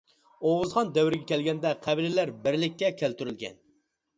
ئوغۇزخان 0.51 0.89
دەۋرىگە 0.95 1.27
كەلگەندە 1.33 1.73
قەبىلىلەر 1.85 2.33
بىرلىككە 2.47 2.91
كەلتۈرۈلگەن. 3.03 3.63